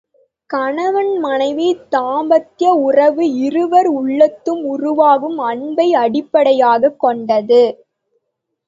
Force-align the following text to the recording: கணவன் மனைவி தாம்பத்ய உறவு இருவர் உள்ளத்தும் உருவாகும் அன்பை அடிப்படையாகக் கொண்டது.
கணவன் 0.49 1.17
மனைவி 1.17 1.67
தாம்பத்ய 1.91 2.67
உறவு 2.79 3.25
இருவர் 3.39 3.89
உள்ளத்தும் 3.93 4.63
உருவாகும் 4.65 5.37
அன்பை 5.37 5.93
அடிப்படையாகக் 5.93 6.99
கொண்டது. 6.99 7.63